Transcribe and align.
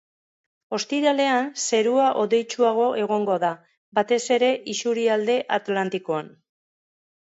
Ostiralean 0.77 1.49
zerua 1.65 2.07
hodeitsuago 2.23 2.87
egongo 3.03 3.37
da, 3.45 3.51
batez 3.99 4.21
ere 4.39 4.53
isurialde 4.77 5.37
atlantikoan. 5.59 6.33